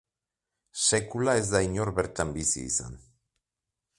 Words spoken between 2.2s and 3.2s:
bizi izan.